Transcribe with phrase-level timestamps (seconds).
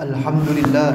[0.00, 0.92] الحمد لله.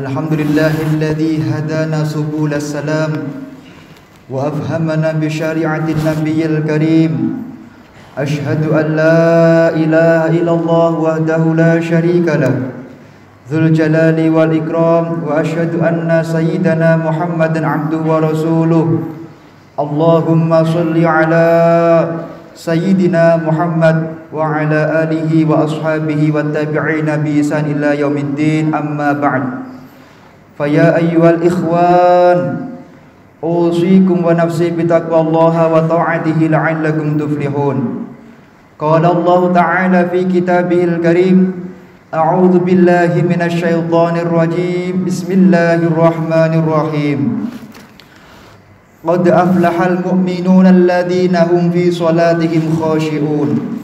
[0.00, 3.12] الحمد لله الذي هدانا سبل السلام
[4.32, 7.12] وأفهمنا بشريعة النبي الكريم.
[8.18, 12.54] أشهد أن لا إله إلا الله وحده لا شريك له.
[13.52, 15.06] ذو الجلال والإكرام.
[15.28, 18.88] وأشهد أن سيدنا محمدا عبده ورسوله.
[19.76, 21.46] اللهم صل على
[22.56, 28.74] سيدنا محمد وعلى آله وأصحابه والتابعين بإحسان إلى يوم الدين.
[28.74, 29.44] أما بعد
[30.58, 32.38] فيا أيها الإخوان
[33.44, 37.78] أوصيكم ونفسي بتقوى الله وطاعته لعلكم تفلحون.
[38.78, 41.38] قال الله تعالى في كتابه الكريم
[42.14, 45.04] أعوذ بالله من الشيطان الرجيم.
[45.06, 47.20] بسم الله الرحمن الرحيم.
[49.06, 53.77] قد أفلح المؤمنون الذين هم في صلاتهم خاشعون.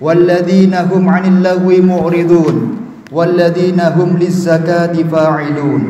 [0.00, 2.56] والذين هم عن اللغو معرضون
[3.12, 5.82] والذين هم للزكاة فاعلون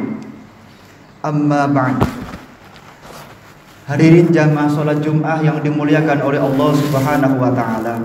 [1.24, 1.98] أما بعد
[3.90, 7.98] Hadirin jamaah salat Jumat yang dimuliakan oleh Allah Subhanahu wa taala.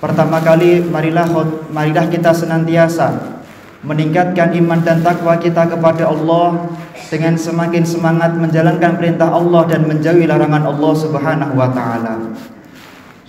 [0.00, 1.28] Pertama kali marilah
[1.68, 3.36] marilah kita senantiasa
[3.84, 6.72] meningkatkan iman dan takwa kita kepada Allah
[7.12, 12.32] dengan semakin semangat menjalankan perintah Allah dan menjauhi larangan Allah Subhanahu wa taala.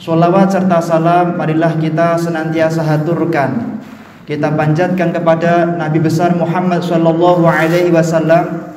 [0.08, 3.76] Salawat serta salam marilah kita senantiasa haturkan.
[4.24, 8.72] Kita panjatkan kepada Nabi besar Muhammad sallallahu alaihi wasallam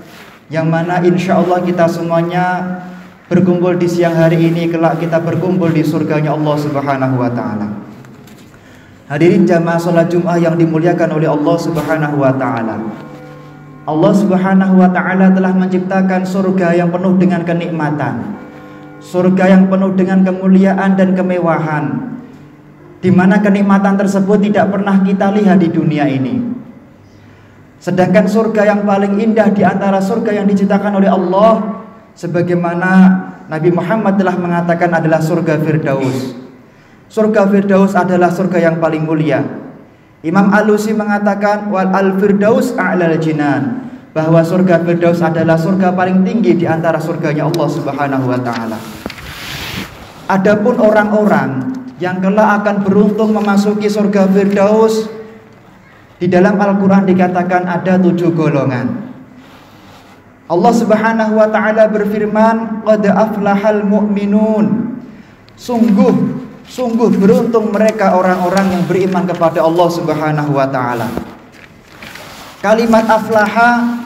[0.52, 2.76] yang mana insya Allah kita semuanya
[3.32, 7.80] berkumpul di siang hari ini kelak kita berkumpul di surganya Allah Subhanahu wa taala.
[9.08, 12.76] Hadirin jamaah salat Jumat yang dimuliakan oleh Allah Subhanahu wa taala.
[13.88, 18.51] Allah Subhanahu wa taala telah menciptakan surga yang penuh dengan kenikmatan.
[19.02, 22.14] Surga yang penuh dengan kemuliaan dan kemewahan.
[23.02, 26.38] Di mana kenikmatan tersebut tidak pernah kita lihat di dunia ini.
[27.82, 31.82] Sedangkan surga yang paling indah di antara surga yang diciptakan oleh Allah
[32.14, 32.90] sebagaimana
[33.50, 36.38] Nabi Muhammad telah mengatakan adalah surga Firdaus.
[37.10, 39.42] Surga Firdaus adalah surga yang paling mulia.
[40.22, 46.60] Imam Alusi mengatakan wal al Firdaus a'lal jinan bahwa surga Firdaus adalah surga paling tinggi
[46.60, 48.78] di antara surganya Allah Subhanahu wa taala.
[50.28, 55.08] Adapun orang-orang yang kelak akan beruntung memasuki surga Firdaus
[56.20, 59.12] di dalam Al-Quran dikatakan ada tujuh golongan.
[60.52, 65.00] Allah Subhanahu wa taala berfirman, "Qad aflahal mu'minun."
[65.56, 71.08] Sungguh sungguh beruntung mereka orang-orang yang beriman kepada Allah Subhanahu wa taala.
[72.62, 74.01] Kalimat aflaha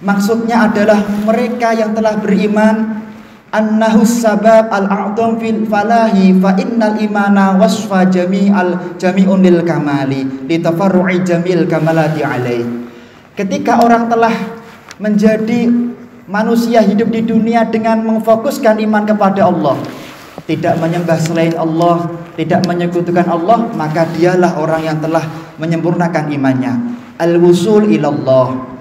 [0.00, 3.04] maksudnya adalah mereka yang telah beriman
[3.50, 11.20] annahu sabab al-a'dham fil falahi fa innal imana wasfa jami'al jami'un lil kamali li tafarru'i
[11.26, 12.64] jamil kamalati alaih.
[13.34, 14.32] Ketika orang telah
[15.02, 15.66] menjadi
[16.30, 19.76] manusia hidup di dunia dengan memfokuskan iman kepada Allah
[20.46, 22.06] tidak menyembah selain Allah
[22.38, 25.26] tidak menyekutukan Allah maka dialah orang yang telah
[25.58, 26.72] menyempurnakan imannya.
[27.20, 28.79] Al-wusul ilallah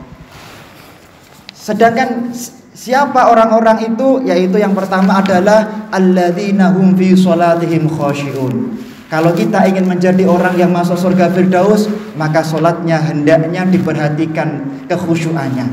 [1.70, 2.34] sedangkan
[2.80, 4.24] Siapa orang-orang itu?
[4.24, 8.72] Yaitu yang pertama adalah alladzina hum fi salatihim khashi'un.
[9.12, 15.68] Kalau kita ingin menjadi orang yang masuk surga Firdaus, maka solatnya hendaknya diperhatikan kekhusyuannya.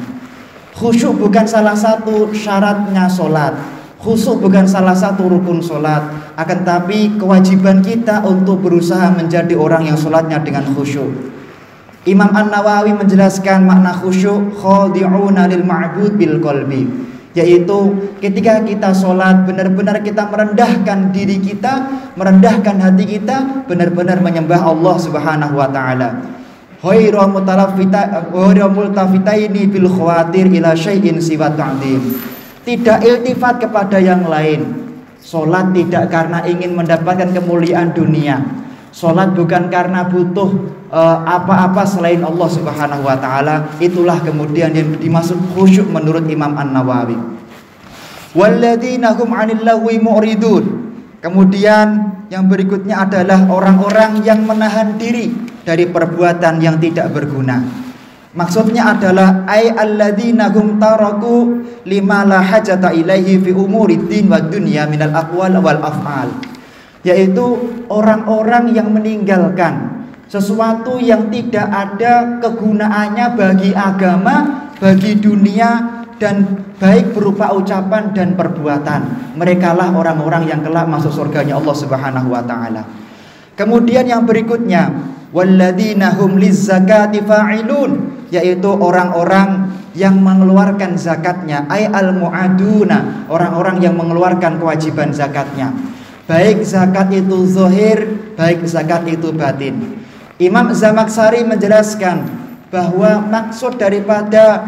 [0.75, 3.55] Khusyuk bukan salah satu syaratnya solat.
[4.03, 6.35] Khusyuk bukan salah satu rukun solat.
[6.35, 11.36] Akan tapi kewajiban kita untuk berusaha menjadi orang yang solatnya dengan khusyuk.
[12.07, 16.87] Imam An-Nawawi menjelaskan makna khusyuk khadi'una lil ma'bud bil qalbi.
[17.35, 24.97] Yaitu ketika kita sholat benar-benar kita merendahkan diri kita merendahkan hati kita benar-benar menyembah Allah
[25.03, 26.23] Subhanahu wa taala.
[26.79, 31.51] Ghairu mutalafita ghairu multafitaini bil khawatir ila syai'in siwa
[32.63, 34.87] tidak iltifat kepada yang lain.
[35.27, 38.66] Sholat tidak karena ingin mendapatkan kemuliaan dunia
[38.97, 40.73] Sholat bukan karena butuh
[41.29, 43.77] apa-apa uh, selain Allah Subhanahu wa taala.
[43.77, 47.13] Itulah kemudian yang dimaksud khusyuk menurut Imam An-Nawawi.
[48.33, 50.65] 'anil.
[51.21, 51.87] Kemudian
[52.33, 55.29] yang berikutnya adalah orang-orang yang menahan diri
[55.61, 57.61] dari perbuatan yang tidak berguna.
[58.33, 64.89] Maksudnya adalah ay alladzina hum taraku lima la hajata ilaihi fi umuri din wa dunya
[64.89, 66.46] minal aqwal wal af'al
[67.07, 67.47] yaitu
[67.87, 77.55] orang-orang yang meninggalkan sesuatu yang tidak ada kegunaannya bagi agama, bagi dunia dan baik berupa
[77.55, 79.01] ucapan dan perbuatan.
[79.39, 82.83] Merekalah orang-orang yang kelak masuk surganya Allah Subhanahu wa taala.
[83.55, 84.91] Kemudian yang berikutnya,
[85.31, 86.33] hum
[87.23, 87.91] fa'ilun
[88.35, 95.73] yaitu orang-orang yang mengeluarkan zakatnya ay al muaduna orang-orang yang mengeluarkan kewajiban zakatnya
[96.27, 97.99] baik zakat itu zahir
[98.35, 100.03] baik zakat itu batin
[100.37, 102.29] Imam Zamaksari menjelaskan
[102.69, 104.63] bahwa maksud daripada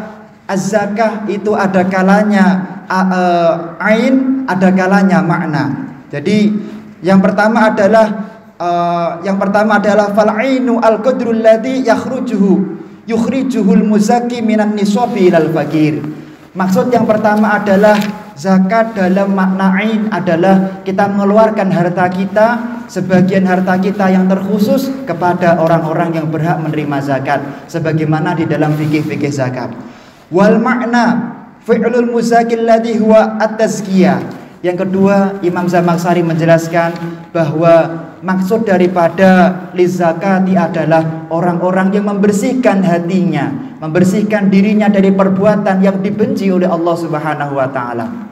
[0.48, 6.56] az-zakah itu ada kalanya uh, ain ada kalanya makna jadi
[7.04, 8.06] yang pertama adalah
[8.56, 12.78] uh, yang pertama adalah fal ainu al qadrul ladzi yakhrujuhu
[13.08, 16.04] yukhrijuhul muzaki minan nisabi ilal fakir.
[16.52, 17.96] Maksud yang pertama adalah
[18.38, 22.46] zakat dalam makna ain adalah kita mengeluarkan harta kita
[22.86, 29.34] sebagian harta kita yang terkhusus kepada orang-orang yang berhak menerima zakat sebagaimana di dalam fikih-fikih
[29.34, 29.74] zakat.
[30.30, 31.34] Wal makna
[31.66, 34.22] fi'lul muzaki alladhi huwa at-tazkiyah.
[34.62, 36.90] Yang kedua, Imam Zamaksari menjelaskan
[37.30, 46.50] bahwa maksud daripada lizakati adalah orang-orang yang membersihkan hatinya, membersihkan dirinya dari perbuatan yang dibenci
[46.50, 48.27] oleh Allah Subhanahu wa taala.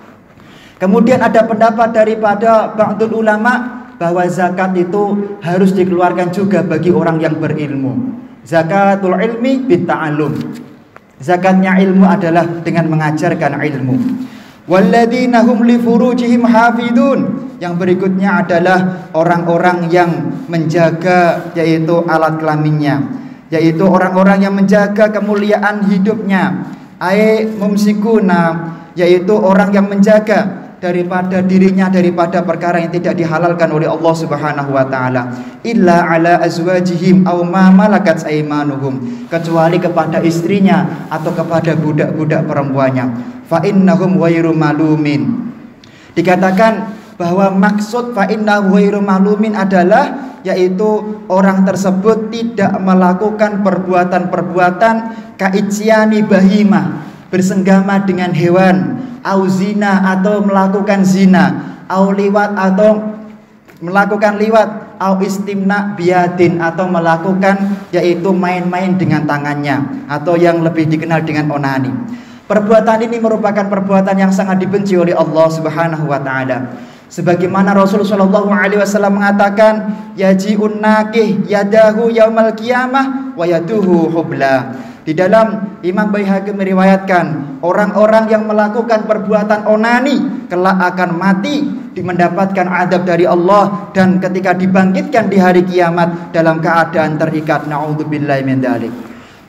[0.76, 7.40] Kemudian ada pendapat daripada ba'dul ulama bahwa zakat itu harus dikeluarkan juga bagi orang yang
[7.40, 8.12] berilmu.
[8.44, 10.36] Zakatul ilmi bitta'alum.
[11.16, 13.96] Zakatnya ilmu adalah dengan mengajarkan ilmu.
[14.68, 20.10] Walladzina hum li furujihim hafidun yang berikutnya adalah orang-orang yang
[20.44, 23.00] menjaga yaitu alat kelaminnya,
[23.48, 26.68] yaitu orang-orang yang menjaga kemuliaan hidupnya.
[27.00, 34.14] Ai mumsikuna yaitu orang yang menjaga daripada dirinya daripada perkara yang tidak dihalalkan oleh Allah
[34.14, 35.22] Subhanahu wa taala.
[35.64, 39.26] Illa ala azwajihim aw ma malakat aymanuhum.
[39.26, 43.04] Kecuali kepada istrinya atau kepada budak-budak perempuannya.
[43.48, 45.52] Fa innahum ghairu malumin.
[46.12, 54.94] Dikatakan bahwa maksud fa innahu ghairu malumin adalah yaitu orang tersebut tidak melakukan perbuatan-perbuatan
[55.34, 58.95] kaitsiani bahima bersenggama dengan hewan
[59.26, 63.18] au zina atau melakukan zina au liwat atau
[63.82, 71.26] melakukan liwat au istimna biadin atau melakukan yaitu main-main dengan tangannya atau yang lebih dikenal
[71.26, 71.92] dengan onani.
[72.46, 76.78] Perbuatan ini merupakan perbuatan yang sangat dibenci oleh Allah Subhanahu wa taala.
[77.06, 84.74] Sebagaimana Rasul Shallallahu Alaihi Wasallam mengatakan, yajiun nakih yadahu yaumal kiamah wa yaduhu hubla.
[85.06, 93.08] Di dalam Imam Baihaqi meriwayatkan orang-orang yang melakukan perbuatan onani kelak akan mati mendapatkan adab
[93.08, 98.92] dari Allah dan ketika dibangkitkan di hari kiamat dalam keadaan terikat naudzubillahi min dzalik.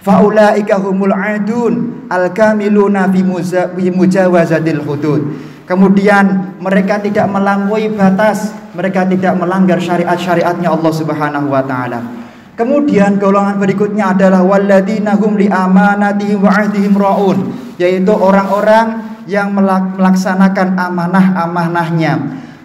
[0.05, 5.21] Faulaika humul adun al-kamiluna fi mujawazatil hudud.
[5.67, 12.26] Kemudian mereka tidak melampaui batas, mereka tidak melanggar syariat-syariatnya Allah Subhanahu wa taala.
[12.57, 22.17] Kemudian golongan berikutnya adalah walladzina hum li amanatihim wa raun, yaitu orang-orang yang melaksanakan amanah-amanahnya,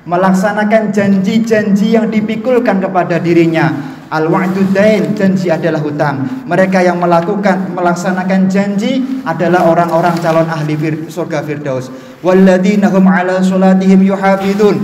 [0.08, 6.44] melaksanakan janji-janji yang dipikulkan kepada dirinya, Al wa'dudain janji adalah hutang.
[6.44, 10.76] Mereka yang melakukan melaksanakan janji adalah orang-orang calon ahli
[11.08, 11.88] surga Firdaus.
[12.20, 14.76] Walladzina hum ala salatihim yuhafidun.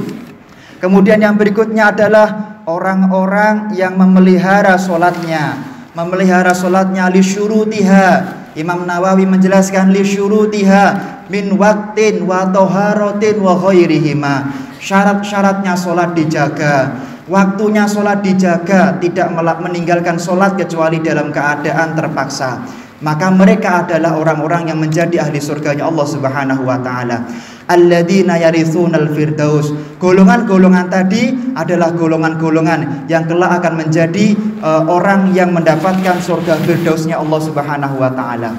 [0.80, 5.56] Kemudian yang berikutnya adalah orang-orang yang memelihara solatnya,
[5.96, 8.36] memelihara solatnya li syurutiha.
[8.52, 10.84] Imam Nawawi menjelaskan li syurutiha
[11.32, 14.34] min waktin wa toharotin wa khairihima.
[14.78, 22.64] Syarat-syaratnya solat dijaga Waktunya sholat dijaga, tidak meninggalkan sholat kecuali dalam keadaan terpaksa.
[23.04, 27.28] Maka mereka adalah orang-orang yang menjadi ahli surganya Allah Subhanahu wa taala.
[27.68, 29.70] Alladzina yarithunal firdaus.
[30.00, 34.32] Golongan-golongan tadi adalah golongan-golongan yang kelak akan menjadi
[34.64, 38.56] uh, orang yang mendapatkan surga firdausnya Allah Subhanahu wa taala.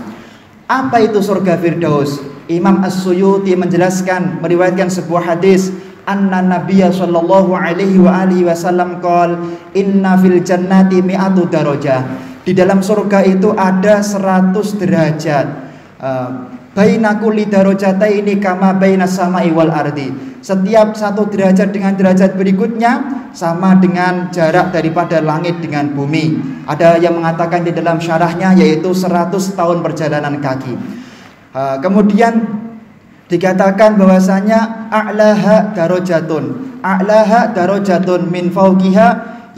[0.69, 2.21] Apa itu surga firdaus?
[2.49, 5.73] Imam As-Suyuti menjelaskan meriwayatkan sebuah hadis
[6.09, 12.01] anna nabiyya sallallahu alaihi wa alihi wasallam qol inna fil jannati mi'atu darajah
[12.41, 15.47] di dalam surga itu ada 100 derajat
[16.01, 16.29] uh,
[16.79, 20.07] baina kulli darajataini kama baina sama'i wal ardi.
[20.39, 26.39] Setiap satu derajat dengan derajat berikutnya sama dengan jarak daripada langit dengan bumi.
[26.63, 30.79] Ada yang mengatakan di dalam syarahnya yaitu 100 tahun perjalanan kaki.
[31.83, 32.47] Kemudian
[33.27, 36.79] dikatakan bahwasanya a'laha darajatun.
[36.79, 39.07] A'laha darajatun min fawqiha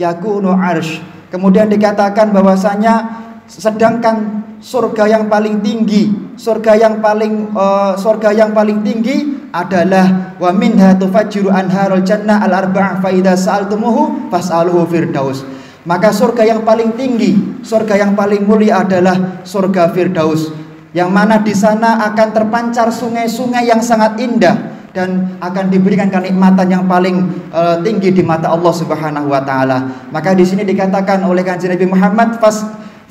[0.02, 0.98] yakunu arsh
[1.32, 8.82] kemudian dikatakan bahwasanya sedangkan surga yang paling tinggi surga yang paling uh, surga yang paling
[8.82, 15.46] tinggi adalah wa minha tufajjiru anharul jannah al arba'ah fa idza sa'altumuhu fas'aluhu firdaus
[15.82, 20.54] Maka surga yang paling tinggi, surga yang paling mulia adalah surga Firdaus.
[20.94, 26.84] Yang mana di sana akan terpancar sungai-sungai yang sangat indah dan akan diberikan kenikmatan yang
[26.86, 30.06] paling uh, tinggi di mata Allah Subhanahu wa taala.
[30.14, 32.62] Maka di sini dikatakan oleh Kanjeng Nabi Muhammad fas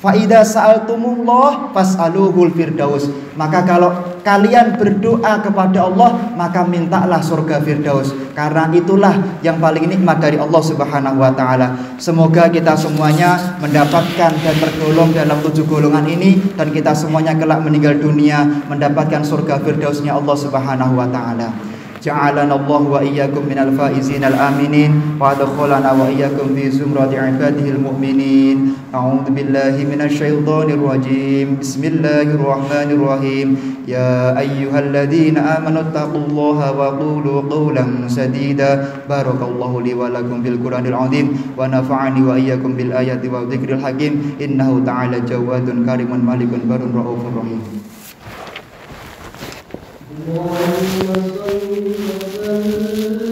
[0.02, 3.06] Faida sa'altumullah fas'aluhul firdaus.
[3.38, 8.10] Maka kalau kalian berdoa kepada Allah, maka mintalah surga firdaus.
[8.34, 9.14] Karena itulah
[9.46, 11.94] yang paling nikmat dari Allah Subhanahu wa taala.
[12.02, 17.94] Semoga kita semuanya mendapatkan dan tergolong dalam tujuh golongan ini dan kita semuanya kelak meninggal
[17.94, 21.71] dunia mendapatkan surga firdausnya Allah Subhanahu wa taala.
[22.02, 24.92] جعلنا الله وإياكم من الفائزين الآمنين.
[25.22, 28.56] وأدخلنا وإياكم في زمرة عباده المؤمنين.
[28.94, 31.62] أعوذ بالله من الشيطان الرجيم.
[31.62, 33.48] بسم الله الرحمن الرحيم.
[33.86, 38.70] يا أيها الذين آمنوا اتقوا الله وقولوا قولا سديدا.
[39.06, 41.26] بارك الله لي ولكم في القرآن العظيم.
[41.58, 44.12] ونفعني وإياكم بالآيات والذكر الحكيم.
[44.42, 47.62] إنه تعالى جواد كريم مالك بر رؤوف رحيم.
[50.14, 53.31] 我们生的真实。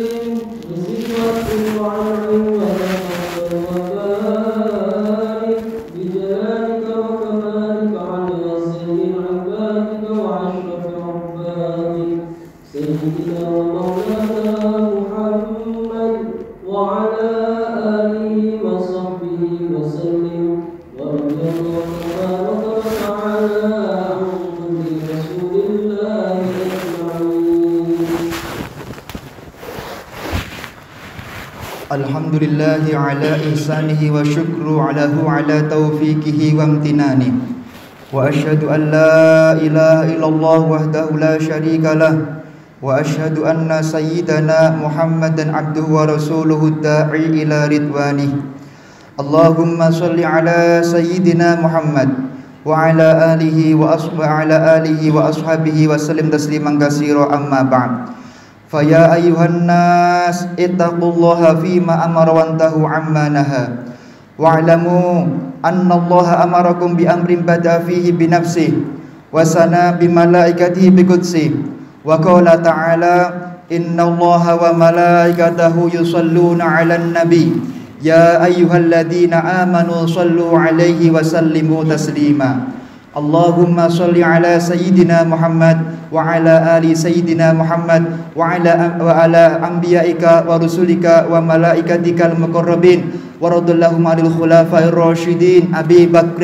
[32.31, 37.33] الحمد لله على إحسانه وشكر على على توفيقه وامتنانه.
[38.15, 42.15] وأشهد أن لا إله إلا الله وحده لا شريك له.
[42.87, 48.33] وأشهد أن سيدنا محمدا عبده ورسوله الداعي إلى رضوانه.
[49.19, 52.11] اللهم صل على سيدنا محمد
[52.63, 58.20] وعلى آله وعلى آله وأصحابه وسلم تسليما كثيرا أما بعد.
[58.71, 63.65] فيا أيها الناس اتقوا الله فيما أمر وانتهوا عما نهى.
[64.39, 65.27] واعلموا
[65.67, 68.73] أن الله أمركم بأمر بدأ فيه بنفسه
[69.35, 71.51] وسنى بملائكته بقدسه.
[72.07, 73.19] وقال تعالى
[73.75, 77.49] إن الله وملائكته يصلون على النبي.
[78.07, 82.80] يا أيها الذين آمنوا صلوا عليه وسلموا تسليما.
[83.16, 85.78] اللهم صل على سيدنا محمد
[86.12, 88.04] وعلى آل سيدنا محمد
[88.36, 93.00] وعلى وعلى أنبيائك ورسلك وملائكتك المقربين
[93.42, 96.44] ورد اللهم عن الخلفاء الراشدين أبي بكر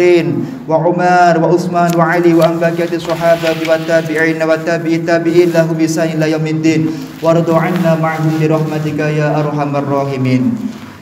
[0.68, 6.82] وعمر وعثمان وعلي وعن بقية الصحابة والتابعين والتابعي التابعين له بإحسان إلى يوم الدين
[7.24, 10.44] وارض عنا معهم برحمتك يا أرحم الراحمين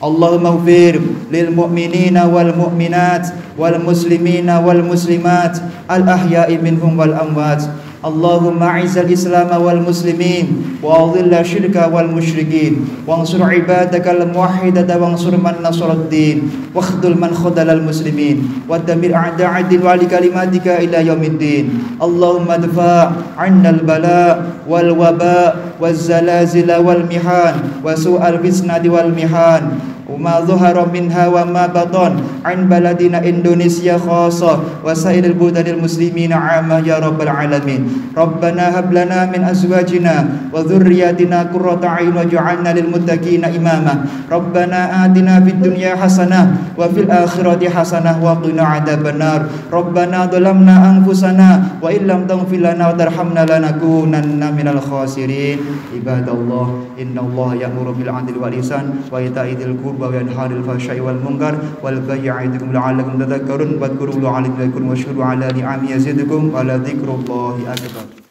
[0.05, 1.01] اللهم اغفر
[1.33, 3.27] للمؤمنين والمؤمنات
[3.59, 5.55] والمسلمين والمسلمات
[5.91, 7.63] الأحياء منهم والأموات.
[8.05, 10.47] اللهم أعز الإسلام والمسلمين
[10.85, 12.75] وأذل الشرك والمشركين.
[13.09, 16.37] وانصر عبادك الموحدة وانصر من نصر الدين.
[16.77, 18.69] واخذل من خذل المسلمين.
[18.69, 21.65] ودمر أعداء الدين وعلى كلماتك إلى يوم الدين.
[21.97, 27.56] اللهم ادفع عنا البلاء والوباء والزلازل والمحان
[27.86, 29.64] وسوء الفتنة والمحان
[30.10, 32.12] وما ظهر منها وما بطن
[32.46, 37.82] عن بلدنا إندونيسيا خاصة وسائر البلدان المسلمين عامة يا رب العالمين
[38.18, 40.16] ربنا هب لنا من أزواجنا
[40.54, 43.94] وذرياتنا قرة عين واجعلنا للمتقين إماما
[44.32, 46.42] ربنا آتنا في الدنيا حسنة
[46.78, 49.42] وفي الآخرة حسنة وقنا عذاب النار
[49.74, 51.50] ربنا ظلمنا أنفسنا
[51.82, 55.59] وإن لم تغفر لنا وترحمنا لنكونن من الخاسرين.
[55.95, 56.67] عباد الله
[57.03, 63.13] إن الله يأمر بالعدل والإحسان وإيتاء ذي القربى وينهى عن الفحشاء والمنكر والبغي يعظكم لعلكم
[63.19, 63.71] تذكرون.
[63.81, 68.15] واذكروا الله عليكم واشكروا على نعمه يزدكم ولذكر الله أكبر.